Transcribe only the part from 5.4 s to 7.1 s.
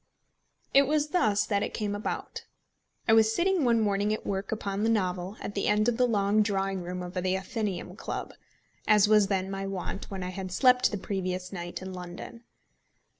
at the end of the long drawing room